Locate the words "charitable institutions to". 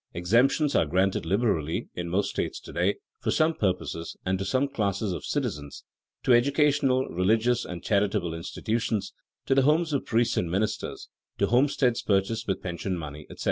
7.83-9.53